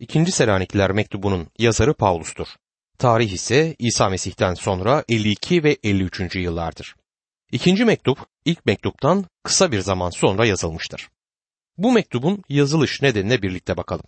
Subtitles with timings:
[0.00, 0.32] 2.
[0.32, 2.46] Selanikliler mektubunun yazarı Pavlus'tur.
[2.98, 6.36] Tarih ise İsa Mesih'ten sonra 52 ve 53.
[6.36, 6.94] yıllardır.
[7.52, 11.08] İkinci mektup ilk mektuptan kısa bir zaman sonra yazılmıştır.
[11.78, 14.04] Bu mektubun yazılış nedenine birlikte bakalım.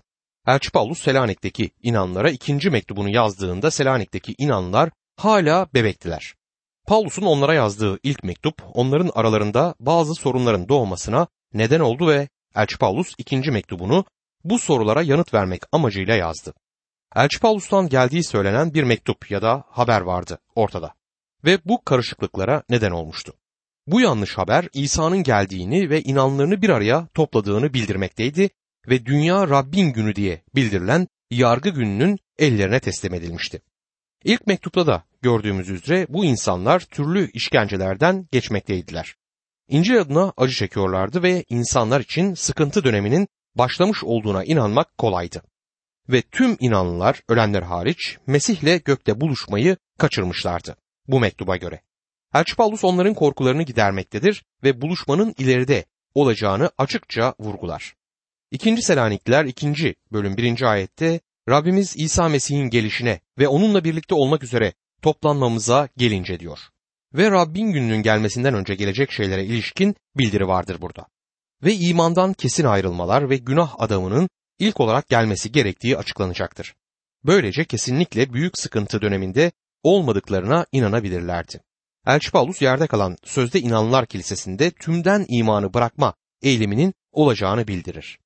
[0.47, 6.35] Elçi Paulus Selanik'teki inanlara ikinci mektubunu yazdığında Selanik'teki inanlar hala bebektiler.
[6.87, 13.15] Paulus'un onlara yazdığı ilk mektup onların aralarında bazı sorunların doğmasına neden oldu ve Elçi Paulus
[13.19, 14.05] ikinci mektubunu
[14.51, 16.55] bu sorulara yanıt vermek amacıyla yazdı.
[17.17, 20.95] Elçi Paulus'tan geldiği söylenen bir mektup ya da haber vardı ortada
[21.45, 23.33] ve bu karışıklıklara neden olmuştu.
[23.87, 28.51] Bu yanlış haber İsa'nın geldiğini ve inanlarını bir araya topladığını bildirmekteydi
[28.89, 33.63] ve dünya Rabbin günü diye bildirilen yargı gününün ellerine teslim edilmişti.
[34.25, 39.15] İlk mektupta da gördüğümüz üzere bu insanlar türlü işkencelerden geçmekteydiler.
[39.69, 43.29] İncil adına acı çekiyorlardı ve insanlar için sıkıntı döneminin
[43.59, 45.43] başlamış olduğuna inanmak kolaydı.
[46.09, 50.77] Ve tüm inanlılar ölenler hariç Mesih'le gökte buluşmayı kaçırmışlardı
[51.09, 51.81] bu mektuba göre.
[52.35, 57.95] Elçi Paulus onların korkularını gidermektedir ve buluşmanın ileride olacağını açıkça vurgular.
[58.51, 59.95] İkinci Selanikliler 2.
[60.13, 60.63] bölüm 1.
[60.63, 66.59] ayette Rabbimiz İsa Mesih'in gelişine ve onunla birlikte olmak üzere toplanmamıza gelince diyor.
[67.15, 71.07] Ve Rabbin gününün gelmesinden önce gelecek şeylere ilişkin bildiri vardır burada.
[71.63, 76.75] Ve imandan kesin ayrılmalar ve günah adamının ilk olarak gelmesi gerektiği açıklanacaktır.
[77.25, 81.61] Böylece kesinlikle büyük sıkıntı döneminde olmadıklarına inanabilirlerdi.
[82.07, 88.19] Elçi Paulus yerde kalan sözde inanlar kilisesinde tümden imanı bırakma eyleminin olacağını bildirir.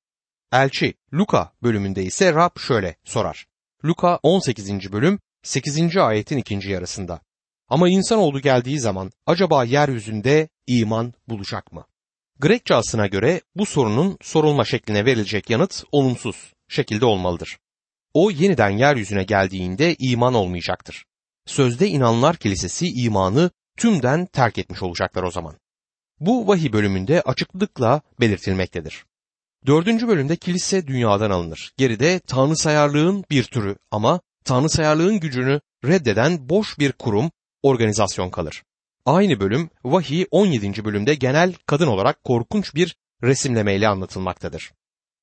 [0.51, 3.45] Elçi Luka bölümünde ise Rab şöyle sorar.
[3.85, 4.91] Luka 18.
[4.91, 5.97] bölüm 8.
[5.97, 7.21] ayetin ikinci yarısında.
[7.69, 11.85] Ama insanoğlu geldiği zaman acaba yeryüzünde iman bulacak mı?
[12.41, 17.57] Grekçe göre bu sorunun sorulma şekline verilecek yanıt olumsuz şekilde olmalıdır.
[18.13, 21.05] O yeniden yeryüzüne geldiğinde iman olmayacaktır.
[21.45, 25.55] Sözde inanlar kilisesi imanı tümden terk etmiş olacaklar o zaman.
[26.19, 29.05] Bu vahiy bölümünde açıklıkla belirtilmektedir.
[29.67, 31.71] Dördüncü bölümde kilise dünyadan alınır.
[31.77, 37.31] Geride tanrısayarlığın bir türü ama tanrısayarlığın gücünü reddeden boş bir kurum,
[37.63, 38.63] organizasyon kalır.
[39.05, 40.85] Aynı bölüm vahiy 17.
[40.85, 44.71] bölümde genel kadın olarak korkunç bir resimlemeyle anlatılmaktadır.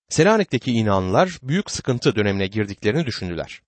[0.08, 3.60] Selanik'teki inanlılar büyük sıkıntı dönemine girdiklerini düşündüler.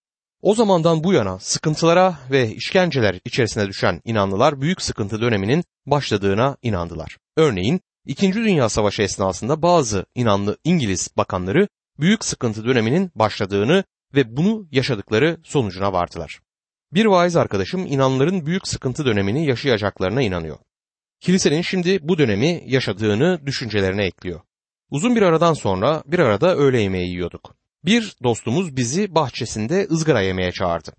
[0.42, 7.16] O zamandan bu yana sıkıntılara ve işkenceler içerisine düşen inanlılar büyük sıkıntı döneminin başladığına inandılar.
[7.36, 11.68] Örneğin İkinci Dünya Savaşı esnasında bazı inanlı İngiliz bakanları
[11.98, 13.84] büyük sıkıntı döneminin başladığını
[14.14, 16.40] ve bunu yaşadıkları sonucuna vardılar.
[16.92, 20.58] Bir vaiz arkadaşım inanların büyük sıkıntı dönemini yaşayacaklarına inanıyor.
[21.20, 24.40] Kilisenin şimdi bu dönemi yaşadığını düşüncelerine ekliyor.
[24.90, 27.54] Uzun bir aradan sonra bir arada öğle yemeği yiyorduk.
[27.84, 30.92] Bir dostumuz bizi bahçesinde ızgara yemeye çağırdı.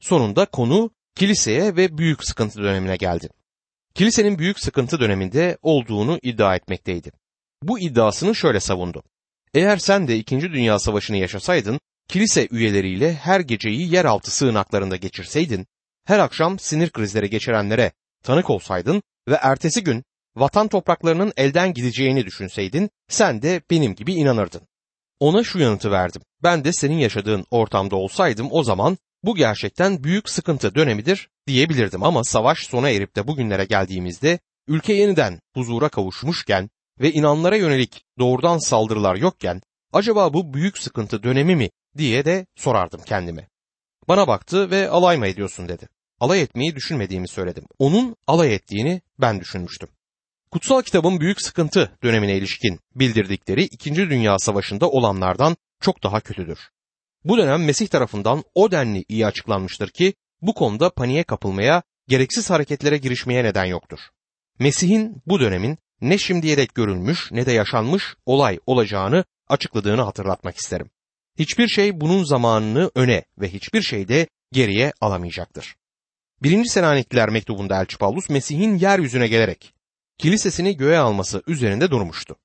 [0.00, 3.28] Sonunda konu kiliseye ve büyük sıkıntı dönemine geldi.
[3.94, 7.12] Kilisenin büyük sıkıntı döneminde olduğunu iddia etmekteydi.
[7.62, 9.02] Bu iddiasını şöyle savundu.
[9.54, 10.40] Eğer sen de 2.
[10.40, 15.66] Dünya Savaşı'nı yaşasaydın, kilise üyeleriyle her geceyi yeraltı sığınaklarında geçirseydin,
[16.04, 20.04] her akşam sinir krizleri geçirenlere tanık olsaydın ve ertesi gün
[20.36, 24.62] vatan topraklarının elden gideceğini düşünseydin, sen de benim gibi inanırdın.
[25.20, 26.22] Ona şu yanıtı verdim.
[26.42, 32.24] Ben de senin yaşadığın ortamda olsaydım o zaman bu gerçekten büyük sıkıntı dönemidir diyebilirdim ama
[32.24, 34.38] savaş sona erip de bugünlere geldiğimizde
[34.68, 39.60] ülke yeniden huzura kavuşmuşken ve inanlara yönelik doğrudan saldırılar yokken
[39.92, 43.48] acaba bu büyük sıkıntı dönemi mi diye de sorardım kendime.
[44.08, 45.88] Bana baktı ve alay mı ediyorsun dedi.
[46.20, 47.64] Alay etmeyi düşünmediğimi söyledim.
[47.78, 49.88] Onun alay ettiğini ben düşünmüştüm.
[50.50, 53.94] Kutsal kitabın büyük sıkıntı dönemine ilişkin bildirdikleri 2.
[53.94, 56.58] Dünya Savaşı'nda olanlardan çok daha kötüdür.
[57.24, 62.98] Bu dönem Mesih tarafından o denli iyi açıklanmıştır ki bu konuda paniğe kapılmaya, gereksiz hareketlere
[62.98, 63.98] girişmeye neden yoktur.
[64.58, 70.90] Mesih'in bu dönemin ne şimdiye dek görülmüş ne de yaşanmış olay olacağını açıkladığını hatırlatmak isterim.
[71.38, 75.76] Hiçbir şey bunun zamanını öne ve hiçbir şey de geriye alamayacaktır.
[76.42, 79.72] Birinci Selanikliler mektubunda Elçi Paulus Mesih'in yeryüzüne gelerek
[80.18, 82.36] kilisesini göğe alması üzerinde durmuştu.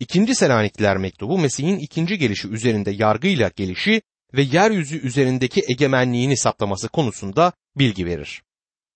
[0.00, 4.02] İkinci Selanikliler mektubu Mesih'in ikinci gelişi üzerinde yargıyla gelişi
[4.34, 8.42] ve yeryüzü üzerindeki egemenliğini saptaması konusunda bilgi verir.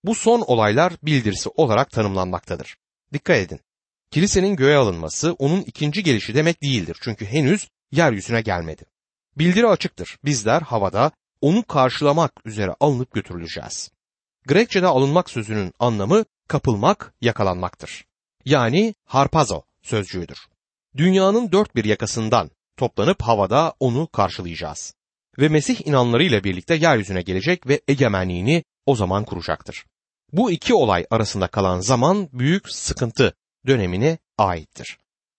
[0.04, 2.76] Bu son olaylar bildirisi olarak tanımlanmaktadır.
[3.12, 3.60] Dikkat edin.
[4.10, 8.91] Kilisenin göğe alınması onun ikinci gelişi demek değildir çünkü henüz yeryüzüne gelmedi.
[9.38, 10.18] Bildiri açıktır.
[10.24, 13.90] Bizler havada onu karşılamak üzere alınıp götürüleceğiz.
[14.46, 18.04] Grekçe'de alınmak sözünün anlamı kapılmak, yakalanmaktır.
[18.44, 20.38] Yani harpazo sözcüğüdür.
[20.96, 24.94] Dünyanın dört bir yakasından toplanıp havada onu karşılayacağız.
[25.38, 29.84] ve Mesih inanlarıyla birlikte yeryüzüne gelecek ve egemenliğini o zaman kuracaktır.
[30.32, 33.34] Bu iki olay arasında kalan zaman büyük sıkıntı
[33.66, 34.98] dönemine aittir.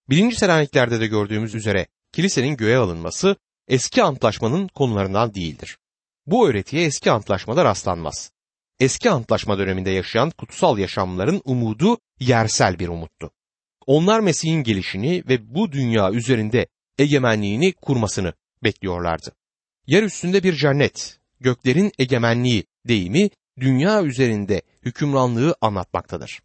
[0.10, 3.36] Birinci Selanikler'de de gördüğümüz üzere kilisenin göğe alınması
[3.68, 5.78] eski antlaşmanın konularından değildir.
[6.26, 8.32] Bu öğretiye eski antlaşmada rastlanmaz.
[8.80, 13.32] Eski antlaşma döneminde yaşayan kutsal yaşamların umudu yersel bir umuttu.
[13.88, 16.68] Onlar Mesih'in gelişini ve bu dünya üzerinde
[16.98, 18.34] egemenliğini kurmasını
[18.64, 19.32] bekliyorlardı.
[19.88, 26.40] Yer üstünde bir cennet, göklerin egemenliği deyimi dünya üzerinde hükümranlığı anlatmaktadır.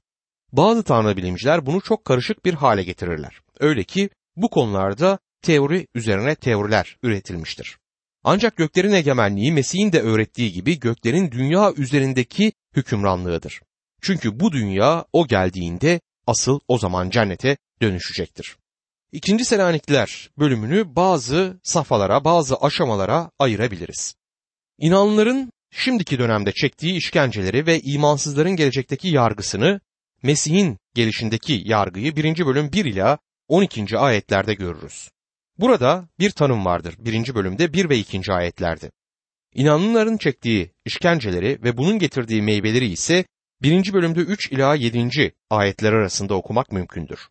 [0.52, 3.40] Bazı tanrı bilimciler bunu çok karışık bir hale getirirler.
[3.60, 7.78] Öyle ki bu konularda teori üzerine teoriler üretilmiştir.
[8.24, 13.60] Ancak göklerin egemenliği Mesih'in de öğrettiği gibi göklerin dünya üzerindeki hükümranlığıdır.
[14.02, 18.56] Çünkü bu dünya o geldiğinde asıl o zaman cennete dönüşecektir.
[19.12, 24.14] İkinci Selanikliler bölümünü bazı safhalara, bazı aşamalara ayırabiliriz.
[24.78, 29.80] İnanların şimdiki dönemde çektiği işkenceleri ve imansızların gelecekteki yargısını,
[30.22, 32.46] Mesih'in gelişindeki yargıyı 1.
[32.46, 33.18] bölüm 1 ila
[33.48, 33.98] 12.
[33.98, 35.10] ayetlerde görürüz.
[35.58, 37.34] Burada bir tanım vardır 1.
[37.34, 38.32] bölümde 1 ve 2.
[38.32, 38.90] ayetlerde.
[39.54, 43.24] İnanlıların çektiği işkenceleri ve bunun getirdiği meyveleri ise
[43.62, 43.92] 1.
[43.92, 45.32] bölümde 3 ila 7.
[45.50, 47.28] ayetler arasında okumak mümkündür.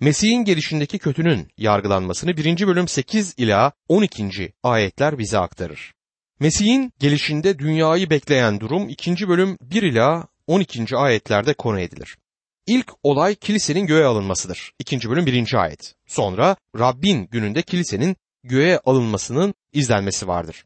[0.00, 2.66] Mesih'in gelişindeki kötünün yargılanmasını 1.
[2.66, 4.52] bölüm 8 ila 12.
[4.62, 5.94] ayetler bize aktarır.
[6.40, 9.28] Mesih'in gelişinde dünyayı bekleyen durum 2.
[9.28, 10.96] bölüm 1 ila 12.
[10.96, 12.16] ayetlerde konu edilir.
[12.66, 14.72] İlk olay kilisenin göğe alınmasıdır.
[14.78, 15.10] 2.
[15.10, 15.54] bölüm 1.
[15.54, 15.94] ayet.
[16.06, 20.64] Sonra Rabbin gününde kilisenin göğe alınmasının izlenmesi vardır.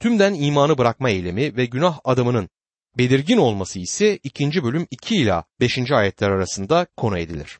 [0.00, 2.48] Tümden imanı bırakma eylemi ve günah adamının
[2.98, 4.64] belirgin olması ise 2.
[4.64, 5.90] bölüm 2 ila 5.
[5.90, 7.58] ayetler arasında konu edilir.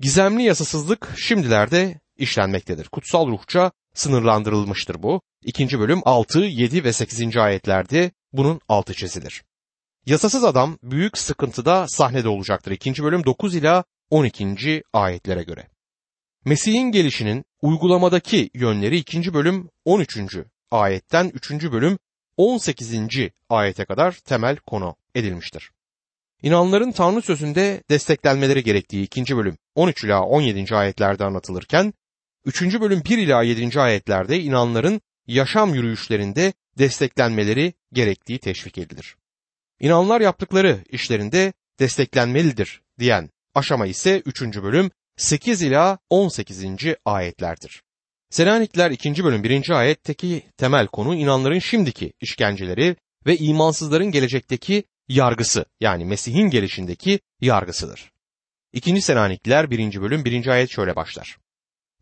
[0.00, 2.88] Gizemli yasasızlık şimdilerde işlenmektedir.
[2.88, 5.22] Kutsal ruhça sınırlandırılmıştır bu.
[5.44, 5.78] 2.
[5.78, 7.36] bölüm 6, 7 ve 8.
[7.36, 9.42] ayetlerde bunun altı çizilir.
[10.08, 12.70] Yasasız adam büyük sıkıntıda sahnede olacaktır.
[12.70, 13.02] 2.
[13.02, 14.82] bölüm 9 ila 12.
[14.92, 15.66] ayetlere göre.
[16.44, 19.34] Mesih'in gelişinin uygulamadaki yönleri 2.
[19.34, 20.18] bölüm 13.
[20.70, 21.50] ayetten 3.
[21.50, 21.98] bölüm
[22.36, 22.94] 18.
[23.48, 25.70] ayete kadar temel konu edilmiştir.
[26.42, 29.36] İnanların Tanrı sözünde desteklenmeleri gerektiği 2.
[29.36, 30.74] bölüm 13 ila 17.
[30.74, 31.94] ayetlerde anlatılırken
[32.44, 32.80] 3.
[32.80, 33.80] bölüm 1 ila 7.
[33.80, 39.16] ayetlerde inanların yaşam yürüyüşlerinde desteklenmeleri gerektiği teşvik edilir.
[39.80, 44.42] İnanlar yaptıkları işlerinde desteklenmelidir diyen aşama ise 3.
[44.42, 46.64] bölüm 8 ila 18.
[47.04, 47.82] ayetlerdir.
[48.30, 49.24] Selanikler 2.
[49.24, 49.70] bölüm 1.
[49.70, 52.96] ayetteki temel konu inanların şimdiki işkenceleri
[53.26, 58.12] ve imansızların gelecekteki yargısı yani Mesih'in gelişindeki yargısıdır.
[58.72, 59.02] 2.
[59.02, 60.00] Selanikliler 1.
[60.00, 60.46] bölüm 1.
[60.46, 61.38] ayet şöyle başlar.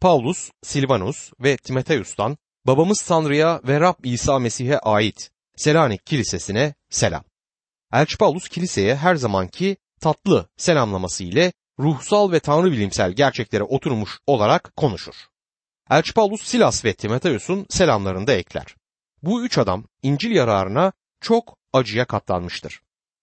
[0.00, 7.24] Paulus, Silvanus ve Timoteus'tan babamız Tanrı'ya ve Rab İsa Mesih'e ait Selanik Kilisesi'ne selam.
[7.92, 14.72] Elçi Paulus kiliseye her zamanki tatlı selamlaması ile ruhsal ve tanrı bilimsel gerçeklere oturmuş olarak
[14.76, 15.14] konuşur.
[15.90, 18.74] Elçi Paulus Silas ve Timoteus'un selamlarını da ekler.
[19.22, 22.80] Bu üç adam İncil yararına çok acıya katlanmıştır.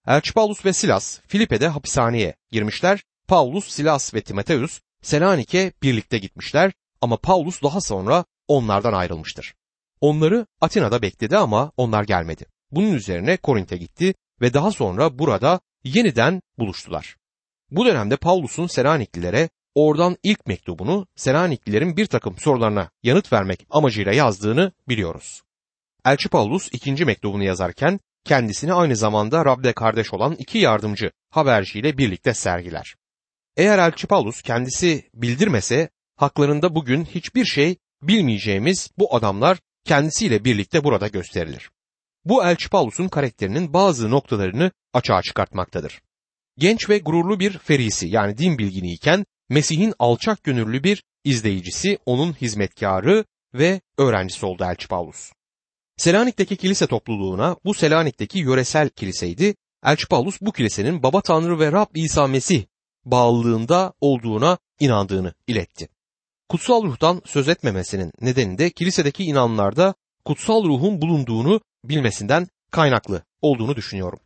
[0.07, 3.03] Elçi Paulus ve Silas Filipe'de hapishaneye girmişler.
[3.27, 6.71] Paulus, Silas ve Timoteus Selanik'e birlikte gitmişler
[7.01, 9.53] ama Paulus daha sonra onlardan ayrılmıştır.
[10.01, 12.45] Onları Atina'da bekledi ama onlar gelmedi.
[12.71, 17.15] Bunun üzerine Korint'e gitti ve daha sonra burada yeniden buluştular.
[17.71, 24.71] Bu dönemde Paulus'un Selaniklilere oradan ilk mektubunu Selaniklilerin bir takım sorularına yanıt vermek amacıyla yazdığını
[24.89, 25.41] biliyoruz.
[26.05, 32.33] Elçi Paulus ikinci mektubunu yazarken kendisini aynı zamanda Rab'de kardeş olan iki yardımcı haberciyle birlikte
[32.33, 32.95] sergiler.
[33.57, 41.07] Eğer Elçi Paulus kendisi bildirmese haklarında bugün hiçbir şey bilmeyeceğimiz bu adamlar kendisiyle birlikte burada
[41.07, 41.69] gösterilir.
[42.25, 46.01] Bu Elçi Paulus'un karakterinin bazı noktalarını açığa çıkartmaktadır.
[46.57, 53.25] Genç ve gururlu bir ferisi yani din bilginiyken Mesih'in alçak gönüllü bir izleyicisi, onun hizmetkarı
[53.53, 55.31] ve öğrencisi oldu Elçi Paulus.
[55.97, 59.55] Selanik'teki kilise topluluğuna bu Selanik'teki yöresel kiliseydi.
[59.83, 62.65] Elçi Paulus bu kilisenin Baba Tanrı ve Rab İsa Mesih
[63.05, 65.89] bağlılığında olduğuna inandığını iletti.
[66.49, 74.19] Kutsal ruhtan söz etmemesinin nedeni de kilisedeki inanlarda kutsal ruhun bulunduğunu bilmesinden kaynaklı olduğunu düşünüyorum.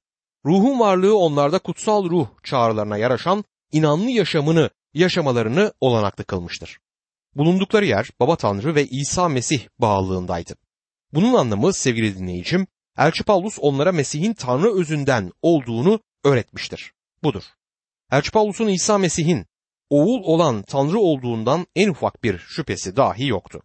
[0.45, 6.79] Ruhun varlığı onlarda kutsal ruh çağrılarına yaraşan inanlı yaşamını yaşamalarını olanaklı kılmıştır.
[7.35, 10.55] Bulundukları yer Baba Tanrı ve İsa Mesih bağlılığındaydı.
[11.13, 16.93] Bunun anlamı sevgili dinleyicim, Elçi Paulus onlara Mesih'in Tanrı özünden olduğunu öğretmiştir.
[17.23, 17.43] Budur.
[18.11, 19.45] Elçi Paulus'un İsa Mesih'in
[19.89, 23.61] oğul olan Tanrı olduğundan en ufak bir şüphesi dahi yoktu.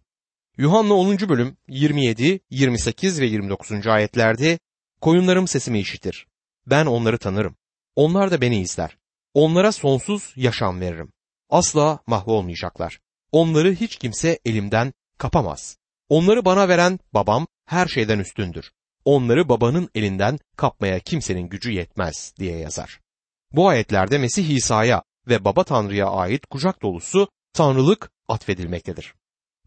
[0.57, 1.29] Yuhanna 10.
[1.29, 3.87] bölüm 27, 28 ve 29.
[3.87, 4.59] ayetlerde
[5.01, 6.27] koyunlarım sesimi işitir.
[6.67, 7.55] Ben onları tanırım.
[7.95, 8.97] Onlar da beni izler.
[9.33, 11.11] Onlara sonsuz yaşam veririm.
[11.49, 12.99] Asla mahvolmayacaklar.
[13.31, 15.77] Onları hiç kimse elimden kapamaz.
[16.09, 18.71] Onları bana veren babam her şeyden üstündür.
[19.05, 22.99] Onları babanın elinden kapmaya kimsenin gücü yetmez diye yazar.
[23.51, 29.13] Bu ayetlerde Mesih İsa'ya ve Baba Tanrı'ya ait kucak dolusu tanrılık atfedilmektedir.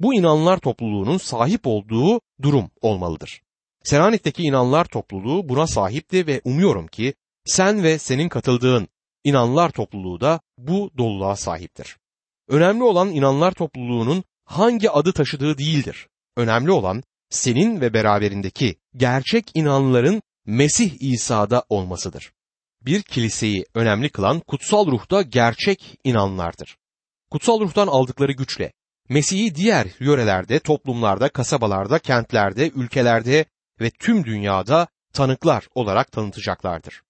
[0.00, 3.42] Bu inanlar topluluğunun sahip olduğu durum olmalıdır.
[3.84, 8.88] Selanik'teki inanlar topluluğu buna sahipti ve umuyorum ki sen ve senin katıldığın
[9.24, 11.96] inanlar topluluğu da bu doluluğa sahiptir.
[12.48, 16.08] Önemli olan inanlar topluluğunun hangi adı taşıdığı değildir.
[16.36, 22.32] Önemli olan senin ve beraberindeki gerçek inanların Mesih İsa'da olmasıdır.
[22.82, 26.76] Bir kiliseyi önemli kılan kutsal ruhta gerçek inanlardır.
[27.30, 28.72] Kutsal ruhtan aldıkları güçle
[29.08, 33.44] Mesih'i diğer yörelerde, toplumlarda, kasabalarda, kentlerde, ülkelerde
[33.80, 37.02] ve tüm dünyada tanıklar olarak tanıtacaklardır.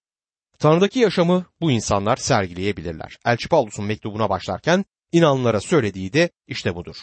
[0.59, 3.17] Tanrı'daki yaşamı bu insanlar sergileyebilirler.
[3.25, 6.95] Elçi Paulus'un mektubuna başlarken inanlara söylediği de işte budur.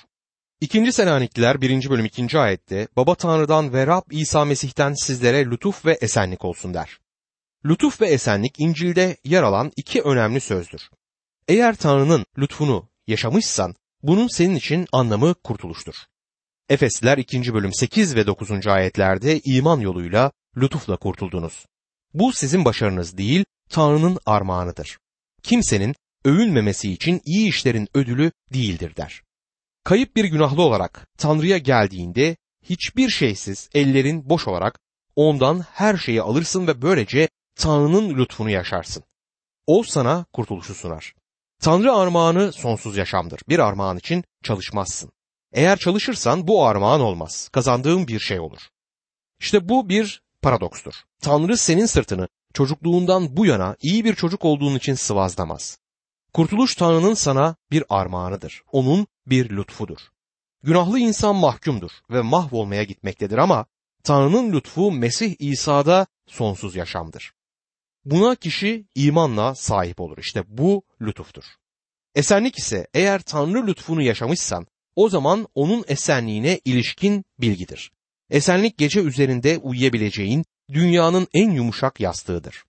[0.60, 1.90] İkinci Selanikliler 1.
[1.90, 2.38] bölüm 2.
[2.38, 6.98] ayette Baba Tanrı'dan ve Rab İsa Mesih'ten sizlere lütuf ve esenlik olsun der.
[7.64, 10.90] Lütuf ve esenlik İncil'de yer alan iki önemli sözdür.
[11.48, 13.74] Eğer Tanrı'nın lütfunu yaşamışsan
[14.04, 15.94] bunun senin için anlamı kurtuluştur.
[16.68, 17.54] Efesliler 2.
[17.54, 18.66] bölüm 8 ve 9.
[18.66, 21.66] ayetlerde iman yoluyla lütufla kurtuldunuz.
[22.14, 24.98] Bu sizin başarınız değil, Tanrı'nın armağanıdır.
[25.42, 25.94] Kimsenin
[26.24, 29.22] övünmemesi için iyi işlerin ödülü değildir der.
[29.84, 34.78] Kayıp bir günahlı olarak Tanrı'ya geldiğinde hiçbir şeysiz ellerin boş olarak
[35.16, 39.02] ondan her şeyi alırsın ve böylece Tanrı'nın lütfunu yaşarsın.
[39.66, 41.14] O sana kurtuluşu sunar.
[41.64, 43.40] Tanrı armağanı sonsuz yaşamdır.
[43.48, 45.12] Bir armağan için çalışmazsın.
[45.52, 47.48] Eğer çalışırsan bu armağan olmaz.
[47.52, 48.60] Kazandığın bir şey olur.
[49.40, 50.94] İşte bu bir paradokstur.
[51.22, 55.78] Tanrı senin sırtını çocukluğundan bu yana iyi bir çocuk olduğun için sıvazlamaz.
[56.32, 58.62] Kurtuluş Tanrı'nın sana bir armağanıdır.
[58.72, 59.98] Onun bir lütfudur.
[60.62, 63.66] Günahlı insan mahkumdur ve mahvolmaya gitmektedir ama
[64.02, 67.32] Tanrı'nın lütfu Mesih İsa'da sonsuz yaşamdır.
[68.04, 70.18] Buna kişi imanla sahip olur.
[70.18, 71.44] İşte bu lütuftur.
[72.14, 77.92] Esenlik ise eğer Tanrı lütfunu yaşamışsan o zaman onun esenliğine ilişkin bilgidir.
[78.30, 82.64] Esenlik gece üzerinde uyuyabileceğin dünyanın en yumuşak yastığıdır.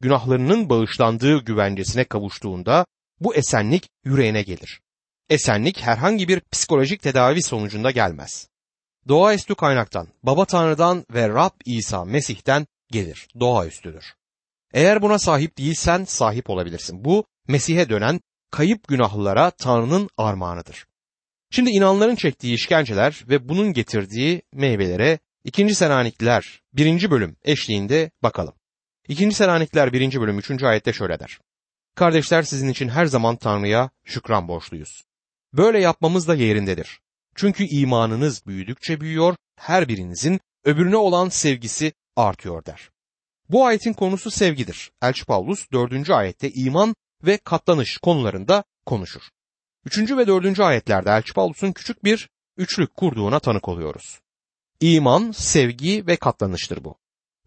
[0.00, 2.86] Günahlarının bağışlandığı güvencesine kavuştuğunda
[3.20, 4.80] bu esenlik yüreğine gelir.
[5.28, 8.48] Esenlik herhangi bir psikolojik tedavi sonucunda gelmez.
[9.08, 13.28] Doğaüstü kaynaktan, Baba Tanrı'dan ve Rab İsa Mesih'ten gelir.
[13.40, 14.04] Doğaüstüdür.
[14.74, 17.04] Eğer buna sahip değilsen sahip olabilirsin.
[17.04, 18.20] Bu Mesih'e dönen
[18.50, 20.86] kayıp günahlılara Tanrı'nın armağanıdır.
[21.50, 25.74] Şimdi inanların çektiği işkenceler ve bunun getirdiği meyvelere 2.
[25.74, 27.10] Selanikliler 1.
[27.10, 28.54] bölüm eşliğinde bakalım.
[29.08, 29.32] 2.
[29.32, 30.20] Selanikliler 1.
[30.20, 30.62] bölüm 3.
[30.62, 31.38] ayette şöyle der.
[31.94, 35.04] Kardeşler sizin için her zaman Tanrı'ya şükran borçluyuz.
[35.52, 37.00] Böyle yapmamız da yerindedir.
[37.34, 42.90] Çünkü imanınız büyüdükçe büyüyor, her birinizin öbürüne olan sevgisi artıyor der.
[43.50, 44.90] Bu ayetin konusu sevgidir.
[45.02, 46.10] Elçi Paulus 4.
[46.10, 49.22] ayette iman ve katlanış konularında konuşur.
[49.84, 49.98] 3.
[49.98, 50.60] ve 4.
[50.60, 54.20] ayetlerde Elçi Paulus'un küçük bir üçlük kurduğuna tanık oluyoruz.
[54.80, 56.96] İman, sevgi ve katlanıştır bu.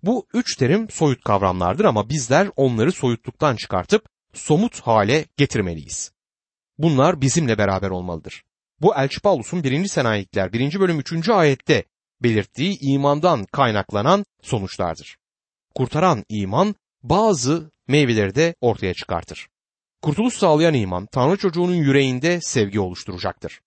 [0.03, 6.11] Bu üç terim soyut kavramlardır ama bizler onları soyutluktan çıkartıp somut hale getirmeliyiz.
[6.77, 8.43] Bunlar bizimle beraber olmalıdır.
[8.81, 9.87] Bu Elçi Paulus'un 1.
[9.87, 10.79] Senayilikler 1.
[10.79, 11.29] bölüm 3.
[11.29, 11.83] ayette
[12.23, 15.17] belirttiği imandan kaynaklanan sonuçlardır.
[15.75, 19.47] Kurtaran iman bazı meyveleri de ortaya çıkartır.
[20.01, 23.61] Kurtuluş sağlayan iman Tanrı çocuğunun yüreğinde sevgi oluşturacaktır.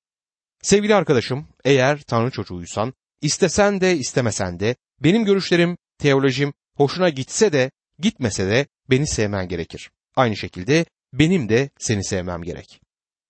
[0.62, 7.70] Sevgili arkadaşım, eğer Tanrı çocuğuysan, istesen de istemesen de benim görüşlerim, teolojim hoşuna gitse de
[7.98, 9.90] gitmese de beni sevmen gerekir.
[10.16, 12.80] Aynı şekilde benim de seni sevmem gerek.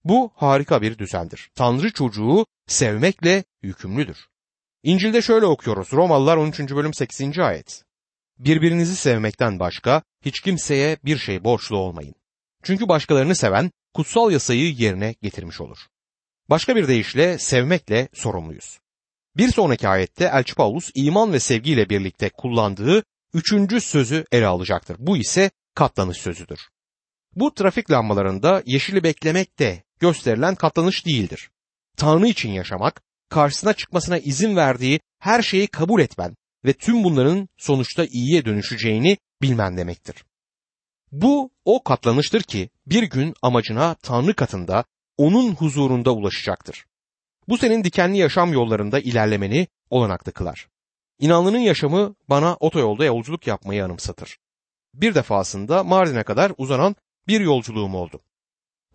[0.04, 1.50] Bu harika bir düzendir.
[1.54, 4.26] Tanrı çocuğu sevmekle yükümlüdür.
[4.82, 5.92] İncil'de şöyle okuyoruz.
[5.92, 6.60] Romalılar 13.
[6.60, 7.38] bölüm 8.
[7.38, 7.84] ayet.
[8.44, 12.14] Birbirinizi sevmekten başka hiç kimseye bir şey borçlu olmayın.
[12.62, 15.78] Çünkü başkalarını seven kutsal yasayı yerine getirmiş olur.
[16.50, 18.80] Başka bir deyişle sevmekle sorumluyuz.
[19.36, 24.96] Bir sonraki ayette Elçi Paulus iman ve sevgiyle birlikte kullandığı üçüncü sözü ele alacaktır.
[24.98, 26.60] Bu ise katlanış sözüdür.
[27.36, 31.50] Bu trafik lambalarında yeşili beklemek de gösterilen katlanış değildir.
[31.96, 38.04] Tanrı için yaşamak, karşısına çıkmasına izin verdiği her şeyi kabul etmen ve tüm bunların sonuçta
[38.04, 40.24] iyiye dönüşeceğini bilmen demektir.
[41.12, 44.84] Bu o katlanıştır ki bir gün amacına Tanrı katında
[45.16, 46.86] onun huzurunda ulaşacaktır.
[47.48, 50.68] Bu senin dikenli yaşam yollarında ilerlemeni olanaklı kılar.
[51.18, 54.38] İnanlının yaşamı bana otoyolda yolculuk yapmayı anımsatır.
[54.94, 56.96] Bir defasında Mardin'e kadar uzanan
[57.28, 58.20] bir yolculuğum oldu.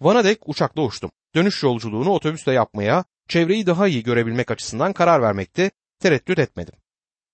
[0.01, 1.11] Van'a dek uçakla uçtum.
[1.35, 6.73] Dönüş yolculuğunu otobüsle yapmaya, çevreyi daha iyi görebilmek açısından karar vermekte tereddüt etmedim.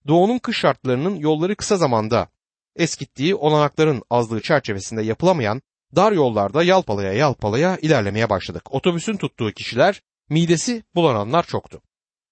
[0.08, 2.28] Doğu'nun kış şartlarının yolları kısa zamanda
[2.76, 5.62] eskittiği olanakların azlığı çerçevesinde yapılamayan
[5.96, 8.74] dar yollarda yalpalaya yalpalaya ilerlemeye başladık.
[8.74, 11.82] Otobüsün tuttuğu kişiler midesi bulananlar çoktu.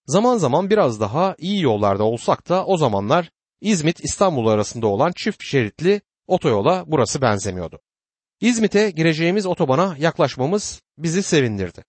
[0.05, 5.43] Zaman zaman biraz daha iyi yollarda olsak da o zamanlar İzmit İstanbul arasında olan çift
[5.43, 7.79] şeritli otoyola burası benzemiyordu.
[8.41, 11.83] İzmit'e gireceğimiz otobana yaklaşmamız bizi sevindirdi.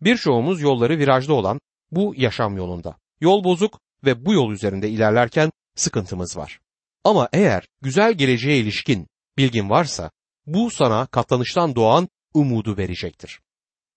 [0.00, 2.96] Birçoğumuz yolları virajlı olan bu yaşam yolunda.
[3.20, 6.60] Yol bozuk ve bu yol üzerinde ilerlerken sıkıntımız var.
[7.04, 10.10] Ama eğer güzel geleceğe ilişkin bilgin varsa
[10.46, 13.40] bu sana katlanıştan doğan umudu verecektir.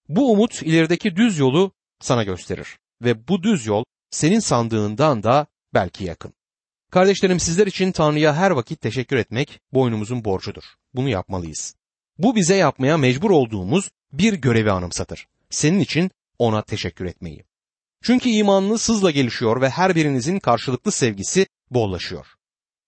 [0.09, 6.03] Bu umut ilerideki düz yolu sana gösterir ve bu düz yol senin sandığından da belki
[6.03, 6.33] yakın.
[6.91, 10.63] Kardeşlerim sizler için Tanrı'ya her vakit teşekkür etmek boynumuzun borcudur.
[10.93, 11.75] Bunu yapmalıyız.
[12.17, 15.27] Bu bize yapmaya mecbur olduğumuz bir görevi anımsatır.
[15.49, 17.43] Senin için ona teşekkür etmeyi.
[18.03, 22.27] Çünkü imanınız hızla gelişiyor ve her birinizin karşılıklı sevgisi bollaşıyor.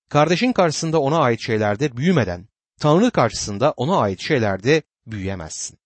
[0.09, 2.47] Kardeşin karşısında ona ait şeylerde büyümeden,
[2.79, 5.77] Tanrı karşısında ona ait şeylerde büyüyemezsin.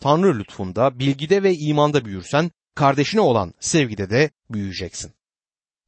[0.00, 5.12] Tanrı lütfunda, bilgide ve imanda büyürsen, kardeşine olan sevgide de büyüyeceksin.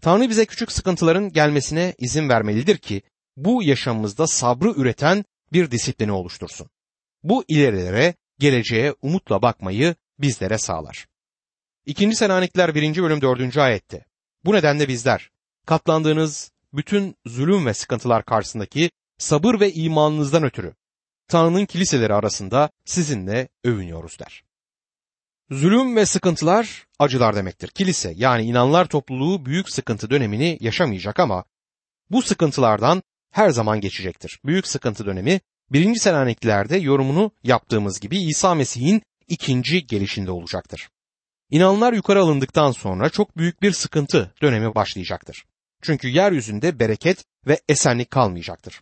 [0.02, 3.02] Tanrı bize küçük sıkıntıların gelmesine izin vermelidir ki,
[3.36, 6.70] bu yaşamımızda sabrı üreten bir disiplini oluştursun.
[7.22, 11.06] Bu ilerilere, geleceğe umutla bakmayı bizlere sağlar.
[11.86, 13.02] İkinci Selanikler 1.
[13.02, 13.56] bölüm 4.
[13.56, 14.04] ayette.
[14.44, 15.30] Bu nedenle bizler,
[15.66, 20.74] katlandığınız bütün zulüm ve sıkıntılar karşısındaki sabır ve imanınızdan ötürü
[21.28, 24.44] Tanrı'nın kiliseleri arasında sizinle övünüyoruz der.
[25.50, 27.68] Zulüm ve sıkıntılar acılar demektir.
[27.68, 31.44] Kilise yani inanlar topluluğu büyük sıkıntı dönemini yaşamayacak ama
[32.10, 33.02] bu sıkıntılardan
[33.32, 34.40] her zaman geçecektir.
[34.44, 40.88] Büyük sıkıntı dönemi birinci Selanikliler'de yorumunu yaptığımız gibi İsa Mesih'in ikinci gelişinde olacaktır.
[41.50, 45.44] İnanlar yukarı alındıktan sonra çok büyük bir sıkıntı dönemi başlayacaktır.
[45.82, 48.80] Çünkü yeryüzünde bereket ve esenlik kalmayacaktır.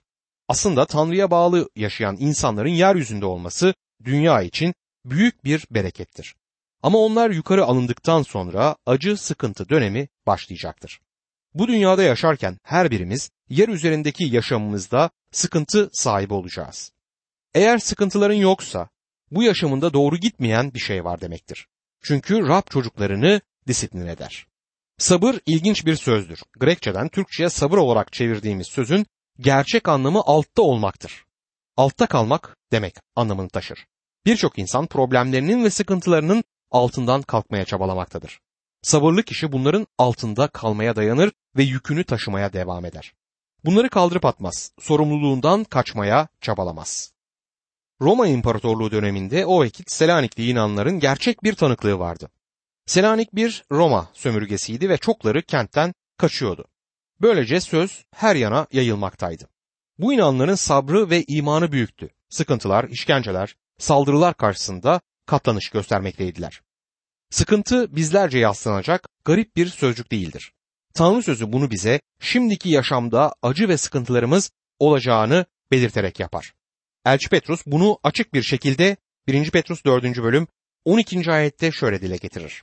[0.49, 3.75] Aslında Tanrı'ya bağlı yaşayan insanların yeryüzünde olması
[4.05, 4.75] dünya için
[5.05, 6.35] büyük bir berekettir.
[6.83, 11.01] Ama onlar yukarı alındıktan sonra acı sıkıntı dönemi başlayacaktır.
[11.55, 16.93] Bu dünyada yaşarken her birimiz yer üzerindeki yaşamımızda sıkıntı sahibi olacağız.
[17.55, 18.89] Eğer sıkıntıların yoksa
[19.31, 21.67] bu yaşamında doğru gitmeyen bir şey var demektir.
[22.05, 24.47] Çünkü Rab çocuklarını disiplin eder.
[24.99, 26.41] Sabır ilginç bir sözdür.
[26.61, 29.07] Grekçeden Türkçe'ye sabır olarak çevirdiğimiz sözün
[29.39, 31.25] gerçek anlamı altta olmaktır.
[31.77, 33.87] Altta kalmak demek anlamını taşır.
[34.27, 38.41] Birçok insan problemlerinin ve sıkıntılarının altından kalkmaya çabalamaktadır.
[38.83, 43.15] Sabırlı kişi bunların altında kalmaya dayanır ve yükünü taşımaya devam eder.
[43.65, 47.14] Bunları kaldırıp atmaz, sorumluluğundan kaçmaya çabalamaz.
[48.01, 52.31] Roma İmparatorluğu döneminde o vakit Selanikli inanların gerçek bir tanıklığı vardı.
[52.87, 56.65] Selanik bir Roma sömürgesiydi ve çokları kentten kaçıyordu.
[57.21, 59.49] Böylece söz her yana yayılmaktaydı.
[59.99, 62.09] Bu inanların sabrı ve imanı büyüktü.
[62.29, 66.61] Sıkıntılar, işkenceler, saldırılar karşısında katlanış göstermekteydiler.
[67.31, 70.53] Sıkıntı bizlerce yaslanacak garip bir sözcük değildir.
[70.95, 76.55] Tanrı sözü bunu bize şimdiki yaşamda acı ve sıkıntılarımız olacağını belirterek yapar.
[77.05, 79.51] Elçi Petrus bunu açık bir şekilde 1.
[79.51, 80.05] Petrus 4.
[80.05, 80.47] bölüm
[80.85, 81.33] 12.
[81.33, 82.63] ayette şöyle dile getirir.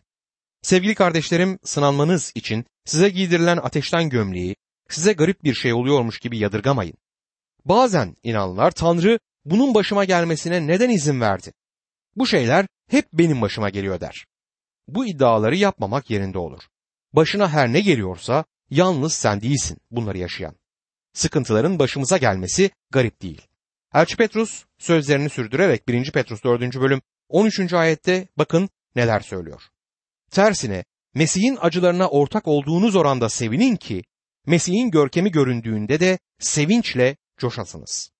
[0.62, 4.56] Sevgili kardeşlerim sınanmanız için size giydirilen ateşten gömleği
[4.89, 6.93] size garip bir şey oluyormuş gibi yadırgamayın.
[7.65, 11.54] Bazen inanlar Tanrı bunun başıma gelmesine neden izin verdi?
[12.15, 14.25] Bu şeyler hep benim başıma geliyor der.
[14.88, 16.63] Bu iddiaları yapmamak yerinde olur.
[17.13, 20.56] Başına her ne geliyorsa yalnız sen değilsin bunları yaşayan.
[21.13, 23.51] Sıkıntıların başımıza gelmesi garip değil.
[23.93, 26.12] Elçi Petrus sözlerini sürdürerek 1.
[26.12, 26.62] Petrus 4.
[26.62, 27.73] bölüm 13.
[27.73, 29.62] ayette bakın neler söylüyor.
[30.32, 34.04] Tersine Mesih'in acılarına ortak olduğunuz oranda sevinin ki
[34.45, 38.12] Mesih'in görkemi göründüğünde de sevinçle coşasınız.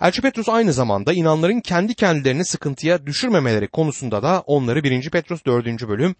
[0.00, 5.10] Elçi Petrus aynı zamanda inanların kendi kendilerini sıkıntıya düşürmemeleri konusunda da onları 1.
[5.10, 5.66] Petrus 4.
[5.66, 6.14] bölüm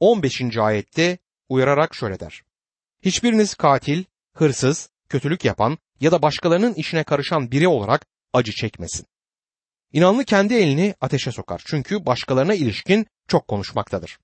[0.00, 0.56] 15.
[0.56, 2.42] ayette uyararak şöyle der.
[3.02, 9.06] Hiçbiriniz katil, hırsız, kötülük yapan ya da başkalarının işine karışan biri olarak acı çekmesin.
[9.92, 14.18] İnanlı kendi elini ateşe sokar çünkü başkalarına ilişkin çok konuşmaktadır.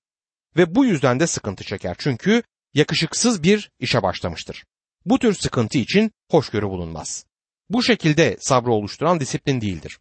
[0.57, 4.65] Ve bu yüzden de sıkıntı çeker çünkü yakışıksız bir işe başlamıştır.
[5.05, 7.25] Bu tür sıkıntı için hoşgörü bulunmaz.
[7.69, 9.99] Bu şekilde sabrı oluşturan disiplin değildir.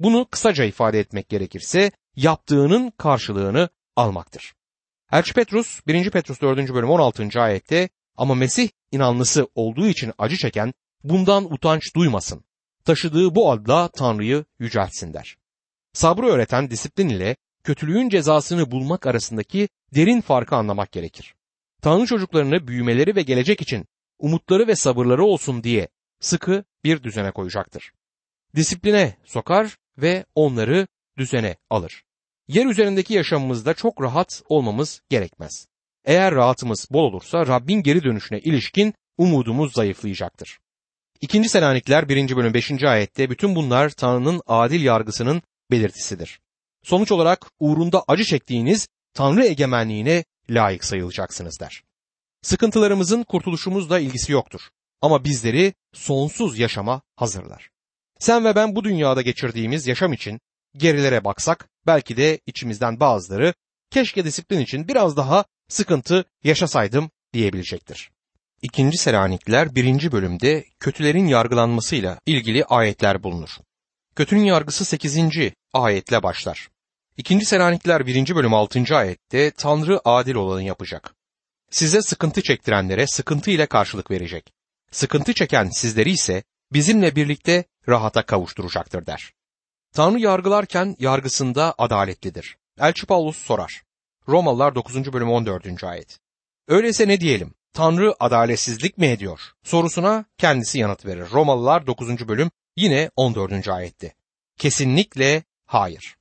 [0.00, 4.54] Bunu kısaca ifade etmek gerekirse yaptığının karşılığını almaktır.
[5.12, 6.10] Elçi Petrus 1.
[6.10, 6.74] Petrus 4.
[6.74, 7.40] bölüm 16.
[7.40, 12.44] ayette ama Mesih inanlısı olduğu için acı çeken bundan utanç duymasın.
[12.84, 15.36] Taşıdığı bu adla Tanrı'yı yüceltsin der.
[15.92, 21.34] Sabrı öğreten disiplin ile kötülüğün cezasını bulmak arasındaki derin farkı anlamak gerekir.
[21.82, 23.86] Tanrı çocuklarını büyümeleri ve gelecek için
[24.18, 25.88] umutları ve sabırları olsun diye
[26.20, 27.92] sıkı bir düzene koyacaktır.
[28.56, 30.86] Disipline sokar ve onları
[31.18, 32.04] düzene alır.
[32.48, 35.66] Yer üzerindeki yaşamımızda çok rahat olmamız gerekmez.
[36.04, 40.58] Eğer rahatımız bol olursa Rabbin geri dönüşüne ilişkin umudumuz zayıflayacaktır.
[41.22, 42.36] İkinci Selanikler 1.
[42.36, 42.82] bölüm 5.
[42.82, 46.40] ayette bütün bunlar Tanrı'nın adil yargısının belirtisidir.
[46.82, 51.82] Sonuç olarak uğrunda acı çektiğiniz Tanrı egemenliğine layık sayılacaksınız der.
[52.42, 54.60] Sıkıntılarımızın kurtuluşumuzla ilgisi yoktur
[55.00, 57.70] ama bizleri sonsuz yaşama hazırlar.
[58.18, 60.40] Sen ve ben bu dünyada geçirdiğimiz yaşam için
[60.76, 63.54] gerilere baksak belki de içimizden bazıları
[63.90, 68.10] keşke disiplin için biraz daha sıkıntı yaşasaydım diyebilecektir.
[68.62, 73.50] İkinci Selanikler birinci bölümde kötülerin yargılanmasıyla ilgili ayetler bulunur.
[74.16, 75.18] Kötünün yargısı 8.
[75.72, 76.68] ayetle başlar.
[77.16, 78.34] İkinci Selanikler 1.
[78.34, 78.96] bölüm 6.
[78.96, 81.14] ayette Tanrı adil olanı yapacak.
[81.70, 84.52] Size sıkıntı çektirenlere sıkıntı ile karşılık verecek.
[84.90, 89.32] Sıkıntı çeken sizleri ise bizimle birlikte rahata kavuşturacaktır der.
[89.92, 92.56] Tanrı yargılarken yargısında adaletlidir.
[92.80, 93.82] Elçi Paulus sorar.
[94.28, 95.12] Romalılar 9.
[95.12, 95.84] bölüm 14.
[95.84, 96.18] ayet.
[96.68, 97.54] Öyleyse ne diyelim?
[97.74, 99.40] Tanrı adaletsizlik mi ediyor?
[99.62, 101.30] Sorusuna kendisi yanıt verir.
[101.30, 102.28] Romalılar 9.
[102.28, 103.68] bölüm yine 14.
[103.68, 104.14] ayette.
[104.58, 106.16] Kesinlikle hayır.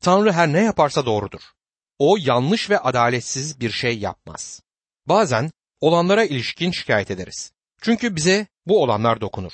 [0.00, 1.40] Tanrı her ne yaparsa doğrudur.
[1.98, 4.62] O yanlış ve adaletsiz bir şey yapmaz.
[5.06, 7.52] Bazen olanlara ilişkin şikayet ederiz.
[7.82, 9.52] Çünkü bize bu olanlar dokunur.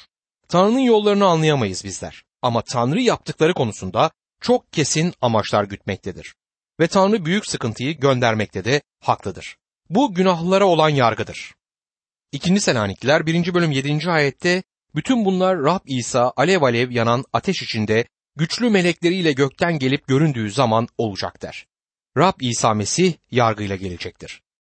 [0.49, 2.25] Tanrı'nın yollarını anlayamayız bizler.
[2.43, 6.35] Ama Tanrı yaptıkları konusunda çok kesin amaçlar gütmektedir.
[6.81, 9.57] Ve Tanrı büyük sıkıntıyı göndermekte de haklıdır.
[9.91, 11.55] Bu günahlara olan yargıdır.
[12.33, 13.55] İkinci Selanikliler 1.
[13.55, 14.11] bölüm 7.
[14.11, 14.63] ayette
[14.95, 18.05] bütün bunlar Rab İsa alev alev yanan ateş içinde
[18.37, 21.67] güçlü melekleriyle gökten gelip göründüğü zaman olacak der.
[22.17, 24.43] Rab İsa Mesih yargıyla gelecektir.